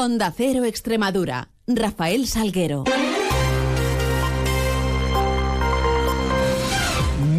[0.00, 1.48] Onda Cero Extremadura.
[1.66, 2.84] Rafael Salguero.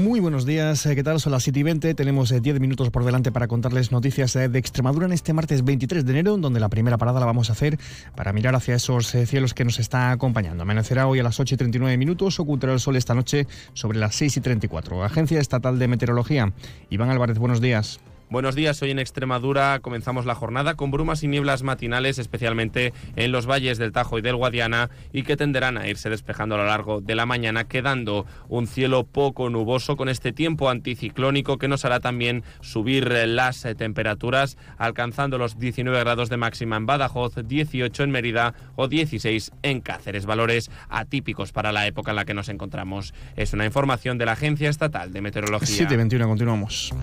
[0.03, 1.21] Muy buenos días, eh, ¿qué tal?
[1.21, 4.49] Son las 7 y 20, tenemos 10 eh, minutos por delante para contarles noticias eh,
[4.49, 7.53] de Extremadura en este martes 23 de enero, donde la primera parada la vamos a
[7.53, 7.79] hacer
[8.13, 10.63] para mirar hacia esos cielos que nos está acompañando.
[10.63, 14.15] Amanecerá hoy a las 8 y 39 minutos, ocultará el sol esta noche sobre las
[14.15, 15.01] 6 y 34.
[15.05, 16.51] Agencia Estatal de Meteorología.
[16.89, 18.01] Iván Álvarez, buenos días.
[18.31, 23.31] Buenos días, hoy en Extremadura comenzamos la jornada con brumas y nieblas matinales, especialmente en
[23.31, 26.65] los valles del Tajo y del Guadiana, y que tenderán a irse despejando a lo
[26.65, 31.85] largo de la mañana, quedando un cielo poco nuboso con este tiempo anticiclónico que nos
[31.85, 38.11] hará también subir las temperaturas, alcanzando los 19 grados de máxima en Badajoz, 18 en
[38.11, 43.15] Mérida o 16 en Cáceres, valores atípicos para la época en la que nos encontramos.
[43.35, 45.89] Es una información de la Agencia Estatal de Meteorología.
[45.89, 46.93] 7.21, continuamos.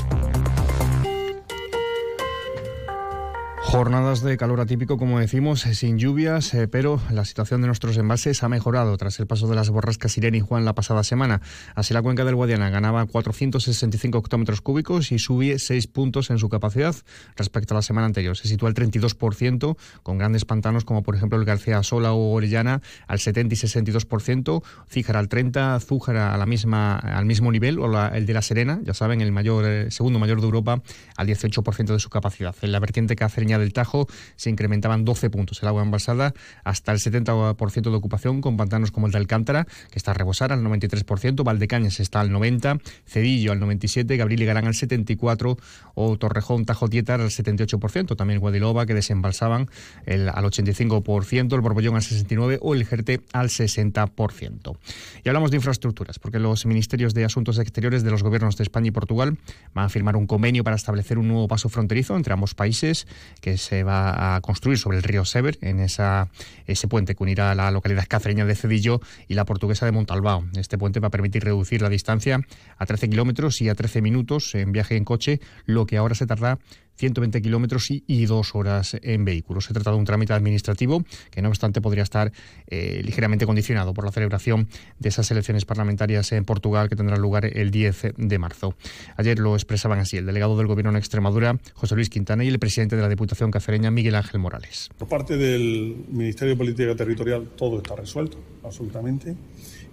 [3.67, 7.97] Jornadas de calor atípico, como decimos, eh, sin lluvias, eh, pero la situación de nuestros
[7.97, 11.43] envases ha mejorado tras el paso de las borrascas Irene y Juan la pasada semana.
[11.75, 16.49] Así la cuenca del Guadiana ganaba 465 hectómetros cúbicos y subía 6 puntos en su
[16.49, 16.95] capacidad
[17.35, 18.37] respecto a la semana anterior.
[18.37, 22.83] Se sitúa al 32%, con grandes pantanos como por ejemplo el García Sola o Orellana
[23.09, 28.07] al 70 y 62%, Cíjara al 30%, Zújara a la misma, al mismo nivel, o
[28.09, 30.81] el de La Serena, ya saben, el mayor, eh, segundo mayor de Europa,
[31.17, 32.55] al 18% de su capacidad.
[32.63, 36.99] En la vertiente cacereña del Tajo se incrementaban 12 puntos el agua envasada hasta el
[36.99, 41.45] 70% de ocupación con pantanos como el de Alcántara, que está a rebosar al 93%,
[41.45, 45.59] Valdecañas está al 90%, Cedillo al 97%, Gabriel y Garán al 74%
[45.95, 49.69] o Torrejón, Tajo Tietar al 78%, también Guadiloba que desembalsaban
[50.05, 54.77] el, al 85%, el Borbollón al 69% o el Jerte al 60%.
[55.25, 58.89] Y hablamos de infraestructuras, porque los ministerios de Asuntos Exteriores de los gobiernos de España
[58.89, 59.37] y Portugal
[59.75, 63.07] van a firmar un convenio para establecer un nuevo paso fronterizo entre ambos países
[63.47, 66.31] que se va a construir sobre el río Sever, en esa,
[66.67, 70.45] ese puente que unirá la localidad cacereña de Cedillo y la portuguesa de Montalbao.
[70.57, 72.41] Este puente va a permitir reducir la distancia
[72.77, 76.27] a 13 kilómetros y a 13 minutos en viaje en coche, lo que ahora se
[76.27, 76.59] tarda
[76.97, 79.61] 120 kilómetros y, dos horas en vehículo.
[79.61, 82.33] Se trata de un trámite administrativo que, no obstante, podría estar
[82.67, 84.69] eh, ligeramente condicionado por la celebración
[84.99, 88.75] de esas elecciones parlamentarias en Portugal que tendrán lugar el 10 de marzo.
[89.17, 92.59] Ayer lo expresaban así el delegado del Gobierno en Extremadura, José Luis Quintana, y el
[92.59, 94.91] presidente de la Diputación cacereña, Miguel Ángel Morales.
[94.99, 99.37] Por parte del Ministerio de Política Territorial todo está resuelto, absolutamente,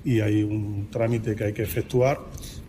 [0.06, 2.20] y hay un trámite que hay que efectuar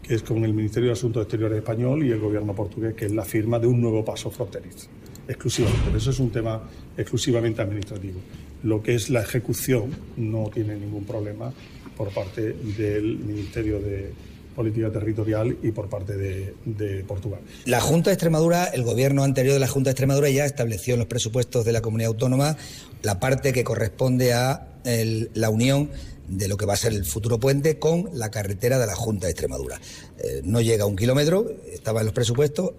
[0.02, 3.12] que es con el Ministerio de Asuntos Exteriores español y el gobierno portugués, que es
[3.12, 4.88] la firma de un nuevo paso fronterizo,
[5.26, 5.96] exclusivamente.
[5.96, 6.62] Eso es un tema
[6.96, 8.20] exclusivamente administrativo.
[8.62, 11.52] Lo que es la ejecución no tiene ningún problema
[11.96, 14.12] por parte del Ministerio de
[14.54, 17.40] política territorial y por parte de, Portugal.
[17.64, 21.00] La Junta de Extremadura, el gobierno anterior de la Junta de Extremadura ya estableció en
[21.00, 22.56] los presupuestos de la comunidad autónoma
[23.02, 25.90] la parte que corresponde a la unión
[26.28, 29.26] de lo que va a ser el futuro puente con la carretera de la Junta
[29.26, 29.80] de Extremadura.
[30.18, 32.72] Eh, no llega a un kilómetro, estaba en los presupuestos.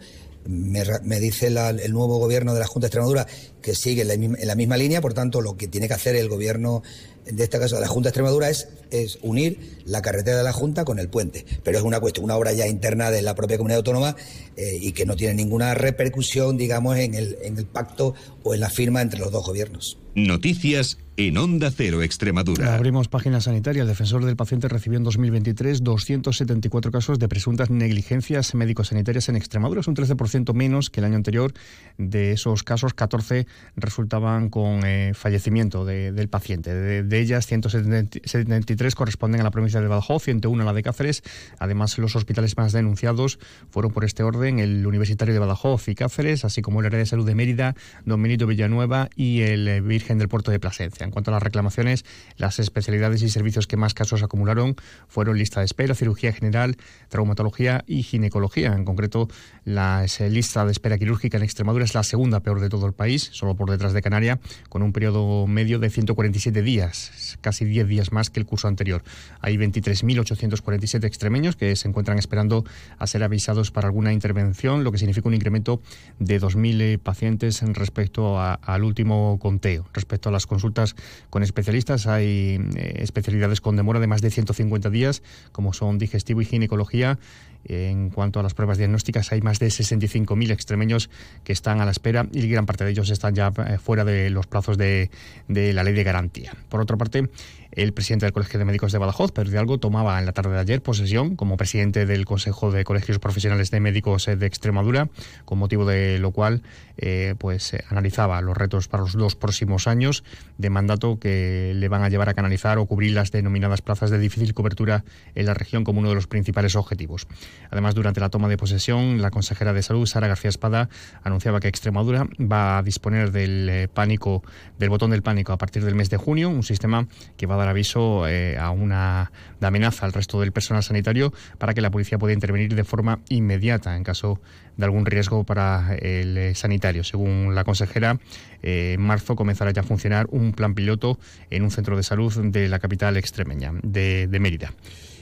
[0.47, 3.25] Me, dice el nuevo gobierno de la Junta de Extremadura
[3.63, 6.83] que sigue en la, misma, línea, por tanto, lo que tiene que hacer el gobierno,
[7.25, 10.53] de este caso de la Junta de Extremadura, es, es unir la carretera de la
[10.53, 11.47] Junta con el puente.
[11.63, 14.15] Pero es una cuestión, una obra ya interna de la propia comunidad autónoma
[14.55, 18.13] eh, y que no tiene ninguna repercusión, digamos, en el, en el pacto
[18.43, 19.97] o en la firma entre los dos gobiernos.
[20.13, 22.75] Noticias en Onda Cero Extremadura.
[22.75, 23.83] Abrimos página sanitaria.
[23.83, 29.81] El defensor del paciente recibió en 2023 274 casos de presuntas negligencias médico-sanitarias en Extremadura.
[29.81, 31.53] Es un 13% menos que el año anterior.
[31.97, 36.73] De esos casos, 14 resultaban con eh, fallecimiento del paciente.
[36.73, 41.23] De, ellas, 173 corresponden a la provincia de Badajoz, 101 a la de Cáceres.
[41.59, 43.39] Además, los hospitales más denunciados
[43.69, 47.05] fueron por este orden el Universitario de Badajoz y Cáceres, así como el área de
[47.05, 51.04] salud de Mérida, Don Benito Villanueva y el eh, Virgen del Puerto de Plasencia.
[51.05, 52.03] En cuanto a las reclamaciones,
[52.37, 54.75] las especialidades y servicios que más casos acumularon
[55.07, 56.77] fueron lista de espera, cirugía general,
[57.09, 58.73] traumatología y ginecología.
[58.73, 59.29] En concreto,
[59.63, 63.29] la lista de espera quirúrgica en Extremadura es la segunda peor de todo el país,
[63.31, 64.39] solo por detrás de Canaria,
[64.69, 69.03] con un periodo medio de 147 días, casi 10 días más que el curso anterior.
[69.41, 72.65] Hay 23.847 extremeños que se encuentran esperando
[72.97, 75.81] a ser avisados para alguna intervención, lo que significa un incremento
[76.19, 79.85] de 2.000 eh, pacientes respecto al último conteo.
[79.93, 80.94] Respecto a las consultas
[81.29, 82.07] con especialistas.
[82.07, 87.19] Hay eh, especialidades con demora de más de 150 días, como son digestivo y ginecología.
[87.67, 91.09] En cuanto a las pruebas diagnósticas, hay más de 65.000 extremeños
[91.43, 93.51] que están a la espera y gran parte de ellos están ya
[93.81, 95.09] fuera de los plazos de,
[95.47, 96.53] de la ley de garantía.
[96.69, 97.27] Por otra parte,
[97.75, 100.59] el presidente del Colegio de Médicos de Badajoz, Pedro Hidalgo, tomaba en la tarde de
[100.59, 105.09] ayer posesión como presidente del Consejo de Colegios Profesionales de Médicos de Extremadura,
[105.43, 106.61] con motivo de lo cual
[106.97, 110.23] eh, pues eh, analizaba los retos para los dos próximos años
[110.57, 114.19] de mandato que le van a llevar a canalizar o cubrir las denominadas plazas de
[114.19, 115.03] difícil cobertura
[115.33, 117.25] en la región como uno de los principales objetivos.
[117.71, 120.89] Además, durante la toma de posesión, la consejera de Salud, Sara García Espada,
[121.23, 124.43] anunciaba que Extremadura va a disponer del eh, pánico,
[124.77, 127.57] del botón del pánico a partir del mes de junio, un sistema que va a
[127.57, 131.89] dar aviso eh, a una de amenaza al resto del personal sanitario para que la
[131.89, 134.39] policía pueda intervenir de forma inmediata en caso
[134.77, 137.03] de algún riesgo para el eh, sanitario.
[137.03, 138.19] Según la consejera,
[138.61, 141.17] eh, en marzo comenzará ya a funcionar un plan piloto
[141.49, 144.71] en un centro de salud de la capital extremeña, de Mérida.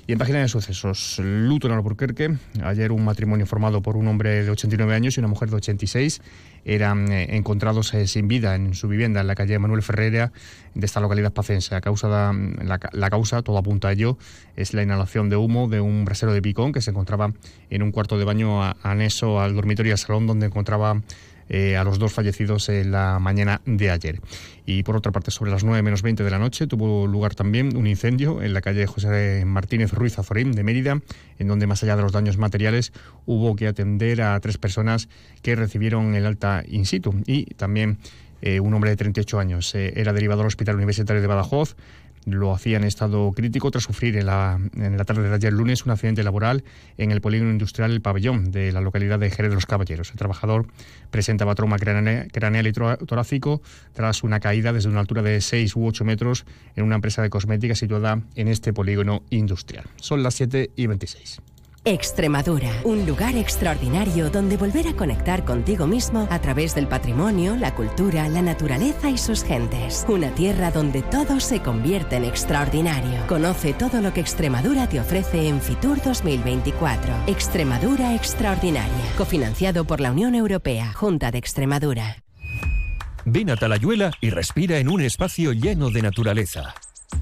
[0.05, 4.49] Y en página de sucesos, Luton Albuquerque, ayer un matrimonio formado por un hombre de
[4.49, 6.21] 89 años y una mujer de 86
[6.65, 10.33] eran eh, encontrados eh, sin vida en su vivienda en la calle Manuel Ferreira
[10.75, 11.73] de esta localidad pacense.
[11.73, 14.17] La causa, la, la, causa, todo apunta a ello,
[14.57, 17.31] es la inhalación de humo de un brasero de picón que se encontraba
[17.69, 21.01] en un cuarto de baño anexo al dormitorio y al salón donde encontraba
[21.49, 24.21] eh, a los dos fallecidos en la mañana de ayer.
[24.65, 27.75] Y por otra parte, sobre las 9 menos 20 de la noche tuvo lugar también
[27.75, 31.01] un incendio en la calle José Martínez Ruiz Azorín de Mérida,
[31.39, 32.93] en donde más allá de los daños materiales
[33.25, 35.09] hubo que atender a tres personas
[35.41, 37.97] que recibieron el alta in situ y también
[38.45, 39.73] eh, un hombre de 38 años.
[39.73, 41.77] Eh, era derivado al Hospital Universitario de Badajoz
[42.25, 45.85] lo hacía en estado crítico tras sufrir en la, en la tarde de ayer lunes
[45.85, 46.63] un accidente laboral
[46.97, 50.11] en el polígono industrial El Pabellón de la localidad de Jerez de los Caballeros.
[50.11, 50.67] El trabajador
[51.11, 53.61] presentaba trauma craneal y torácico
[53.93, 57.29] tras una caída desde una altura de 6 u 8 metros en una empresa de
[57.29, 59.85] cosmética situada en este polígono industrial.
[59.97, 61.41] Son las 7 y 26.
[61.85, 67.75] Extremadura, un lugar extraordinario donde volver a conectar contigo mismo a través del patrimonio, la
[67.75, 70.05] cultura, la naturaleza y sus gentes.
[70.07, 73.27] Una tierra donde todo se convierte en extraordinario.
[73.27, 77.13] Conoce todo lo que Extremadura te ofrece en Fitur 2024.
[77.27, 82.23] Extremadura Extraordinaria, cofinanciado por la Unión Europea, Junta de Extremadura.
[83.25, 86.75] Ven a Talayuela y respira en un espacio lleno de naturaleza.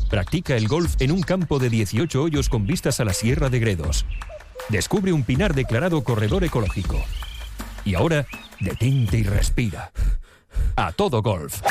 [0.07, 3.59] Practica el golf en un campo de 18 hoyos con vistas a la Sierra de
[3.59, 4.05] Gredos
[4.69, 7.03] Descubre un pinar declarado corredor ecológico.
[7.83, 8.25] Y ahora,
[8.59, 9.91] detente y respira.
[10.75, 11.61] A todo golf.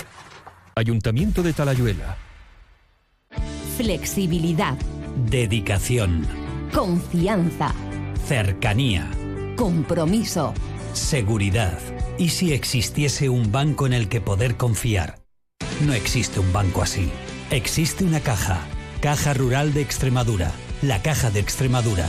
[0.74, 2.16] Ayuntamiento de Talayuela.
[3.76, 4.76] Flexibilidad.
[5.26, 6.26] Dedicación.
[6.72, 7.72] Confianza.
[8.26, 9.08] Cercanía.
[9.56, 10.54] Compromiso.
[10.92, 11.78] Seguridad.
[12.18, 15.20] ¿Y si existiese un banco en el que poder confiar?
[15.86, 17.10] No existe un banco así.
[17.50, 18.60] Existe una caja.
[19.00, 20.52] Caja Rural de Extremadura.
[20.82, 22.06] La Caja de Extremadura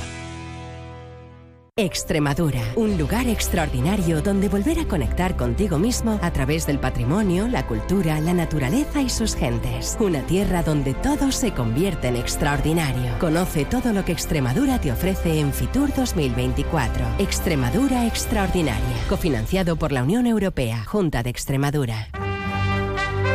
[1.82, 7.66] Extremadura, un lugar extraordinario donde volver a conectar contigo mismo a través del patrimonio, la
[7.66, 9.98] cultura, la naturaleza y sus gentes.
[10.00, 13.18] Una tierra donde todo se convierte en extraordinario.
[13.20, 17.04] Conoce todo lo que Extremadura te ofrece en Fitur 2024.
[17.18, 22.10] Extremadura Extraordinaria, cofinanciado por la Unión Europea, Junta de Extremadura.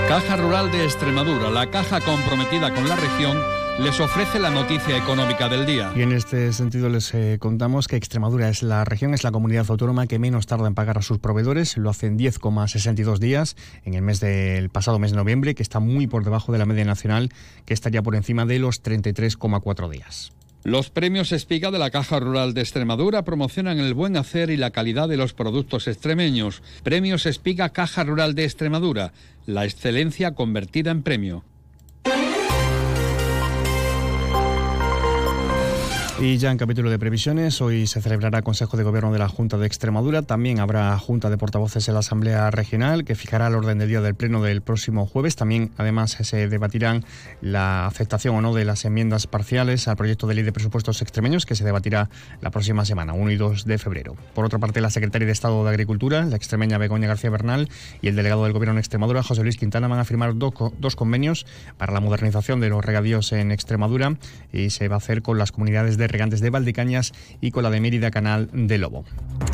[0.08, 5.48] Caja Rural de Extremadura, la caja comprometida con la región les ofrece la noticia económica
[5.48, 5.92] del día.
[5.94, 9.66] Y en este sentido les eh, contamos que Extremadura es la región, es la comunidad
[9.68, 13.94] autónoma que menos tarda en pagar a sus proveedores, lo hace en 10,62 días en
[13.94, 16.84] el mes del pasado mes de noviembre, que está muy por debajo de la media
[16.84, 17.30] nacional,
[17.66, 20.32] que estaría por encima de los 33,4 días.
[20.64, 24.72] Los premios Espiga de la Caja Rural de Extremadura promocionan el buen hacer y la
[24.72, 26.62] calidad de los productos extremeños.
[26.82, 29.12] Premios Espiga Caja Rural de Extremadura,
[29.44, 31.44] la excelencia convertida en premio.
[36.18, 39.58] Y ya en capítulo de previsiones, hoy se celebrará Consejo de Gobierno de la Junta
[39.58, 40.22] de Extremadura.
[40.22, 44.00] También habrá Junta de Portavoces en la Asamblea Regional, que fijará el orden del día
[44.00, 45.36] del Pleno del próximo jueves.
[45.36, 47.04] También, además, se debatirán
[47.42, 51.44] la aceptación o no de las enmiendas parciales al proyecto de ley de presupuestos extremeños,
[51.44, 52.08] que se debatirá
[52.40, 54.16] la próxima semana, 1 y 2 de febrero.
[54.34, 57.68] Por otra parte, la Secretaria de Estado de Agricultura, la extremeña Begoña García Bernal,
[58.00, 61.44] y el delegado del Gobierno en Extremadura, José Luis Quintana, van a firmar dos, convenios
[61.76, 64.16] para la modernización de los regadíos en Extremadura
[64.50, 67.70] y se va a hacer con las comunidades de regantes de Valdecañas y con la
[67.70, 69.04] de Mérida Canal de Lobo.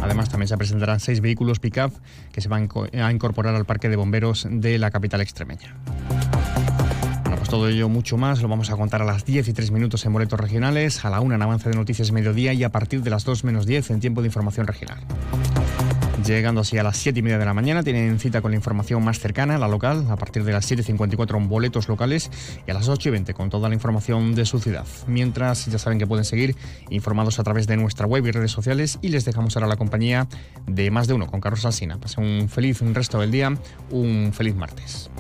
[0.03, 1.93] Además, también se presentarán seis vehículos pick-up
[2.33, 5.77] que se van a incorporar al parque de bomberos de la capital extremeña.
[7.23, 9.71] Bueno, pues todo ello, mucho más, lo vamos a contar a las 10 y 3
[9.71, 13.03] minutos en boletos regionales, a la 1 en avance de noticias mediodía y a partir
[13.03, 14.99] de las 2 menos 10 en tiempo de información regional.
[16.25, 19.03] Llegando así a las 7 y media de la mañana, tienen cita con la información
[19.03, 22.31] más cercana, la local, a partir de las 7.54 boletos locales
[22.65, 24.87] y a las 8 y 20 con toda la información de su ciudad.
[25.09, 26.55] Mientras, ya saben que pueden seguir
[26.91, 30.29] informados a través de nuestra web y redes sociales y les dejamos ahora la compañía
[30.67, 31.99] de más de uno con Carlos Alsina.
[31.99, 33.57] Pasen un feliz resto del día,
[33.91, 35.11] un feliz martes.